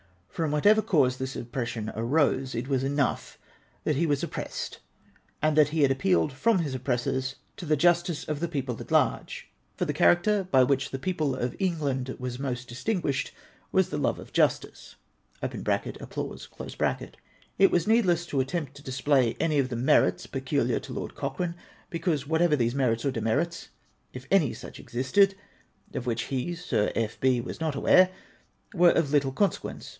[0.29, 3.37] From whatever cause this oppression arose, it was enough
[3.85, 4.79] tliat he was op pressed,
[5.43, 8.89] and that he had appealed from his oppressors to the justice of the people at
[8.89, 13.31] large ■—■ for the character by which the people of England was most distinguished
[13.71, 14.95] was the love of justice
[15.43, 16.47] {applause).
[17.59, 21.53] It was needless to attempt to display any of the merits peculiar to Lord Cochrane,
[21.91, 23.69] because \vhatever these merits or demerits,
[24.13, 25.35] if any such existed
[25.93, 27.19] (of which he, Sir F.
[27.19, 27.39] B.
[27.39, 28.09] was not aware),
[28.73, 29.89] were of little consequence.